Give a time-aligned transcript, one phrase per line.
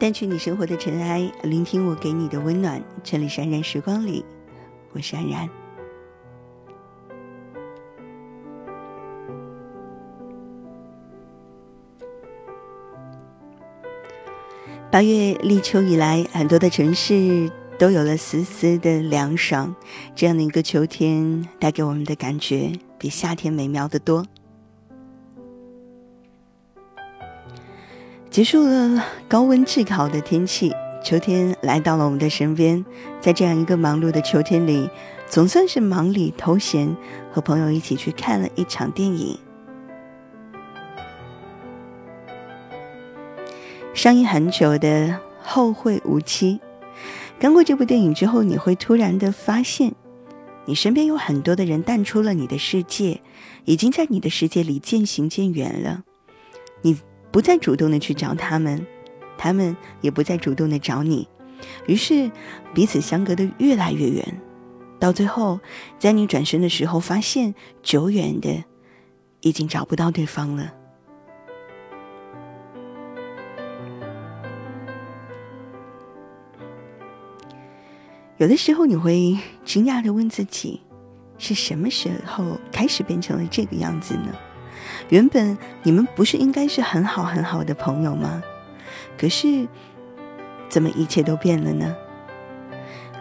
[0.00, 2.82] 淡去你生活的尘埃，聆听我给你的温暖。
[3.04, 4.24] 这里是安然时光里，
[4.94, 5.46] 我是安然。
[14.90, 19.76] 八月立秋以来，很多的城市都有了丝丝的凉爽。
[20.16, 24.24] 这样的一个秋天，带给我们的感觉比夏天美妙的多。
[28.30, 32.84] 结束了高温炙烤的天气，秋天来到了我们的身边。
[33.20, 34.88] 在这样一个忙碌的秋天里，
[35.26, 36.96] 总算是忙里偷闲，
[37.32, 39.36] 和朋友一起去看了一场电影。
[43.92, 45.08] 上映很久的
[45.42, 46.60] 《后会无期》，
[47.40, 49.92] 看过这部电影之后，你会突然的发现，
[50.66, 53.20] 你身边有很多的人淡出了你的世界，
[53.64, 56.04] 已经在你的世界里渐行渐远了。
[56.82, 56.96] 你。
[57.30, 58.86] 不再主动的去找他们，
[59.38, 61.28] 他们也不再主动的找你，
[61.86, 62.30] 于是
[62.74, 64.40] 彼此相隔的越来越远，
[64.98, 65.60] 到最后，
[65.98, 68.64] 在你转身的时候，发现久远的
[69.40, 70.74] 已经找不到对方了。
[78.38, 80.80] 有的时候，你会惊讶的问自己，
[81.36, 84.34] 是什么时候开始变成了这个样子呢？
[85.08, 88.42] 原本你们不是应该是很好很好的朋友吗？
[89.18, 89.68] 可是，
[90.68, 91.94] 怎么一切都变了呢？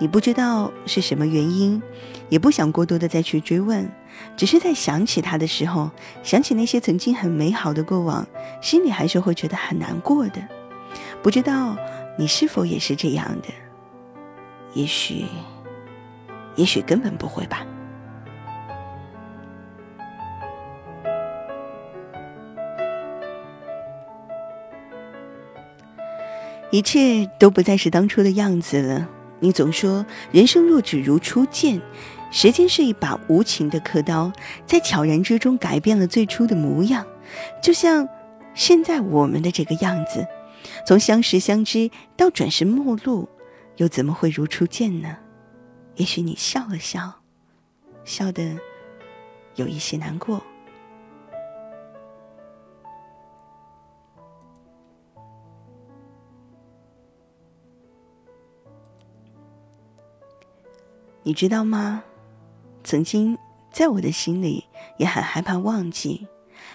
[0.00, 1.82] 你不知道是什么原因，
[2.28, 3.90] 也不想过多的再去追问，
[4.36, 5.90] 只是在想起他的时候，
[6.22, 8.24] 想起那些曾经很美好的过往，
[8.62, 10.40] 心里还是会觉得很难过的。
[11.20, 11.76] 不知道
[12.16, 13.48] 你是否也是这样的？
[14.74, 15.24] 也许，
[16.54, 17.66] 也许根本不会吧。
[26.70, 29.08] 一切都不再是当初的样子了。
[29.40, 31.80] 你总说人生若只如初见，
[32.30, 34.32] 时间是一把无情的刻刀，
[34.66, 37.06] 在悄然之中改变了最初的模样。
[37.62, 38.08] 就像
[38.54, 40.26] 现在我们的这个样子，
[40.86, 43.28] 从相识相知到转身陌路，
[43.76, 45.16] 又怎么会如初见呢？
[45.94, 47.20] 也许你笑了笑，
[48.04, 48.56] 笑得
[49.54, 50.42] 有一些难过。
[61.28, 62.04] 你知道吗？
[62.82, 63.36] 曾经
[63.70, 64.64] 在我的心里
[64.96, 66.26] 也很害怕忘记，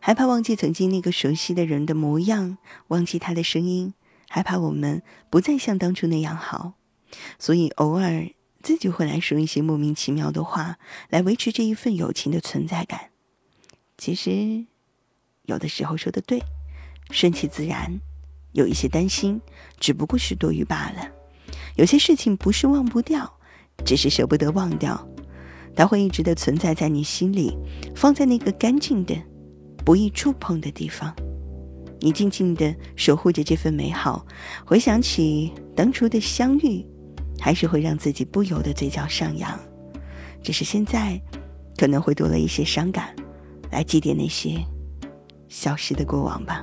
[0.00, 3.94] 害怕忘记曾经那个熟悉的人的模样，忘记他的声音，
[4.28, 6.72] 害怕我们不再像当初那样好，
[7.38, 8.28] 所以偶尔
[8.60, 10.78] 自己会来说一些莫名其妙的话，
[11.10, 13.10] 来维持这一份友情的存在感。
[13.96, 14.66] 其实，
[15.44, 16.42] 有的时候说的对，
[17.12, 18.00] 顺其自然，
[18.50, 19.40] 有一些担心，
[19.78, 21.08] 只不过是多余罢了。
[21.76, 23.36] 有些事情不是忘不掉。
[23.84, 25.08] 只是舍不得忘掉，
[25.74, 27.56] 它会一直的存在在你心里，
[27.94, 29.14] 放在那个干净的、
[29.84, 31.14] 不易触碰的地方。
[32.00, 34.24] 你静静的守护着这份美好，
[34.64, 36.84] 回想起当初的相遇，
[37.38, 39.58] 还是会让自己不由得嘴角上扬。
[40.42, 41.20] 只是现在，
[41.76, 43.14] 可能会多了一些伤感，
[43.70, 44.64] 来祭奠那些
[45.48, 46.62] 消失的过往吧。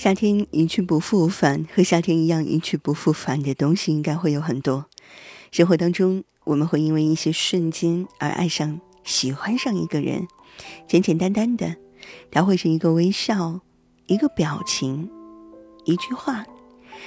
[0.00, 4.86] 夏天一去不复返，和夏天一样一去不复返的东西应该会有很多。
[5.52, 10.26] 生活当中，我们会因为一些瞬间而爱上、喜欢上一个人，
[10.88, 11.76] 简简单单的，
[12.30, 13.60] 他会是一个微笑、
[14.06, 15.10] 一个表情、
[15.84, 16.46] 一句话，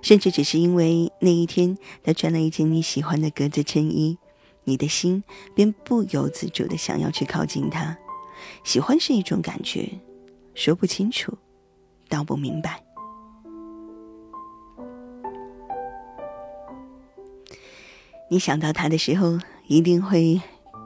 [0.00, 4.16] 甚至只是因为那一天他穿了一件你喜欢的格子衬衣，
[4.62, 5.24] 你的心
[5.56, 7.98] 便不由自主的想要去靠近他。
[8.62, 9.90] 喜欢是一种感觉，
[10.54, 11.36] 说不清楚。
[12.08, 12.82] 道不明白。
[18.28, 19.38] 你想到他的时候，
[19.68, 20.40] 一定会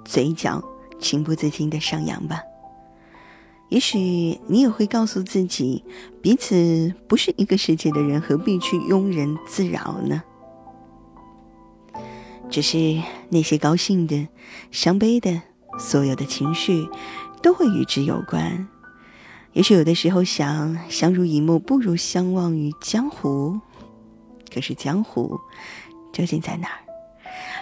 [0.05, 0.63] 嘴角
[0.99, 2.43] 情不自禁的上扬吧？
[3.71, 3.99] 也许
[4.49, 5.85] 你也会告诉自己，
[6.21, 10.23] 彼此不是一个世界的人，何必去庸人自扰呢？
[12.51, 14.27] 只是那些高兴的、
[14.73, 15.41] 伤悲的，
[15.79, 16.89] 所有的情绪，
[17.43, 18.67] 都会与之有关。
[19.53, 23.61] 也许有的时候想相濡以沫，不如相忘于江湖。
[24.53, 25.39] 可是江湖
[26.13, 26.79] 究竟在哪儿？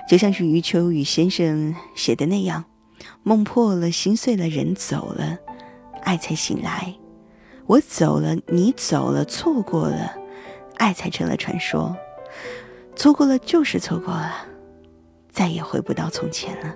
[0.09, 2.64] 就像是余秋雨先生写的那样
[3.23, 5.38] ：“梦破了，心碎了，人走了，
[6.02, 6.95] 爱才醒来。
[7.66, 10.14] 我走了，你走了，错过了，
[10.76, 11.95] 爱才成了传说。
[12.97, 14.47] 错过了就是错过了，
[15.30, 16.75] 再也回不到从前了。”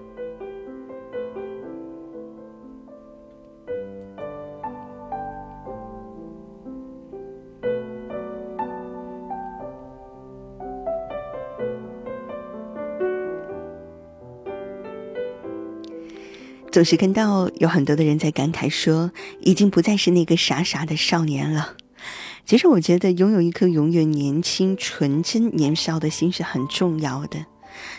[16.73, 21.76] 总是看到有很多的人在感慨说，已经不再是那个傻傻的少年了。
[22.47, 27.45] 其实我觉得拥有一颗永远年轻、纯真、年少的心是很重要的。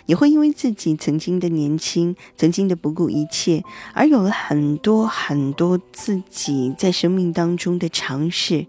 [0.08, 3.64] 你会因为自己曾经的年轻、曾经的不顾一切，
[3.94, 8.66] 而有了很多很多自己在生命当中的尝试。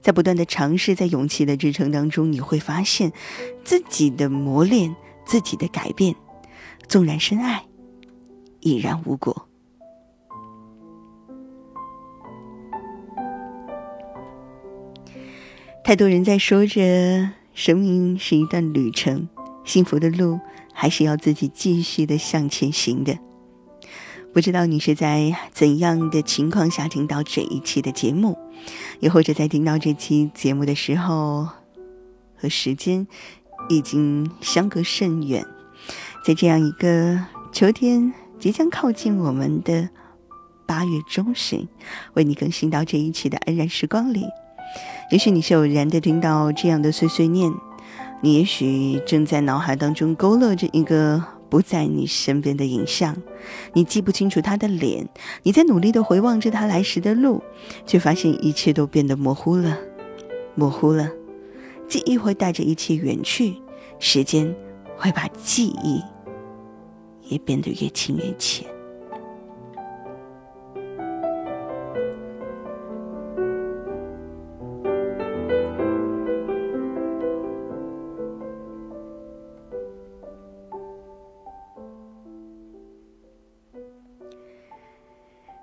[0.00, 3.12] 在不断的尝试，在勇气的支撑当中，你会发现
[3.64, 4.94] 自己的磨练、
[5.26, 6.14] 自己的改变。
[6.86, 7.69] 纵然深爱。
[8.60, 9.46] 已然无果。
[15.82, 19.28] 太多人在说着，生命是一段旅程，
[19.64, 20.38] 幸福的路
[20.72, 23.18] 还是要自己继续的向前行的。
[24.32, 28.38] 不知道你是在怎样的情况下听到这一期的节目，
[29.00, 31.48] 又或者在听到这期节目的时候，
[32.36, 33.08] 和时间
[33.68, 35.44] 已经相隔甚远，
[36.24, 37.18] 在这样一个
[37.50, 38.12] 秋天。
[38.40, 39.90] 即将靠近我们的
[40.66, 41.68] 八月中旬，
[42.14, 44.26] 为你更新到这一期的安然时光里。
[45.12, 47.52] 也许你是偶然的听到这样的碎碎念，
[48.22, 53.14] 你也许正在脑海当中勾勒着一个不在你身边的影像，
[53.74, 55.06] 你记不清楚他的脸，
[55.42, 57.42] 你在努力的回望着他来时的路，
[57.84, 59.76] 却发现一切都变得模糊了，
[60.54, 61.10] 模糊了，
[61.88, 63.56] 记忆会带着一切远去，
[63.98, 64.54] 时间
[64.96, 66.00] 会把记忆。
[67.30, 68.66] 也变得越轻越浅。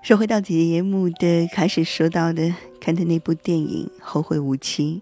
[0.02, 5.02] 说回到节目的开始说到的，看的那部电影《后会无期》，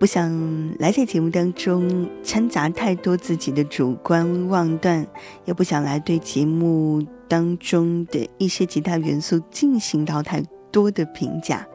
[0.00, 5.06] 不想来在节目当中掺杂太多自己的主观妄断，
[5.44, 10.42] 也不想来对节目当中的一些其他元素进行到太
[10.72, 11.68] 多的评价。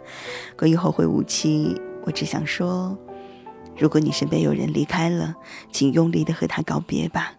[0.58, 2.98] 关于后会无期，我只想说，
[3.78, 5.36] 如果你身边有人离开了，
[5.72, 7.36] 请用力的和他告别吧。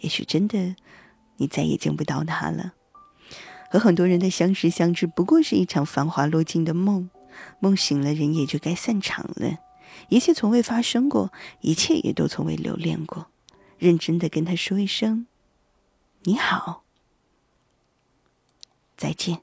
[0.00, 0.76] 也许真的，
[1.38, 2.74] 你再也见不到他了。
[3.70, 7.08] 和很多人的相识相知，不过是一场繁华落尽的梦。
[7.58, 9.56] 梦醒了，人也就该散场了。
[10.08, 13.26] 一切从未发生过，一切也都从未留恋过。
[13.78, 15.26] 认真的跟他说一声
[16.24, 16.84] ：“你好，
[18.96, 19.42] 再见。”“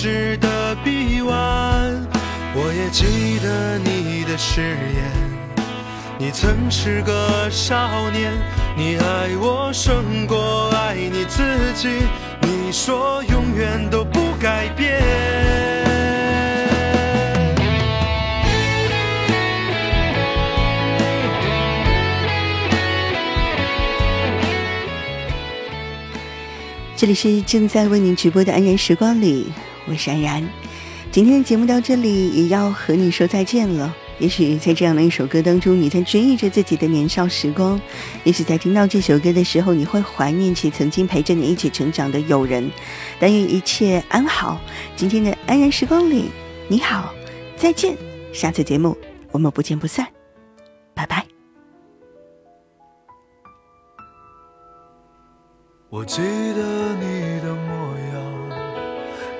[0.00, 1.36] 值得臂弯
[2.54, 5.02] 我也记得你的誓言
[6.16, 8.32] 你曾是个少年
[8.76, 11.42] 你爱我胜过爱你自
[11.74, 11.88] 己
[12.42, 15.88] 你说永远都不改变。
[26.98, 29.52] 这里是正在为您直播的安然时光里
[29.88, 30.46] 我是安然。
[31.10, 33.94] 今天的节目到这里也要和你说再见了。
[34.18, 37.78] 也许在这样的一首歌当中，你在追忆着自己的年少时光；
[38.24, 42.70] 也许在听到这首歌的时候，你会怀念起曾经陪着你一起成长的友人。
[43.18, 44.60] 但愿一切安好。
[44.96, 46.30] 今天的安然时光里，
[46.66, 47.14] 你好，
[47.56, 47.96] 再见。
[48.32, 48.96] 下次节目
[49.30, 50.06] 我们不见不散，
[50.94, 51.24] 拜拜。
[55.88, 57.37] 我记得你，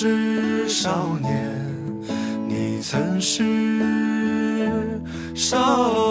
[0.00, 1.52] 是少年。
[2.46, 3.42] 你曾是
[5.34, 6.07] 少。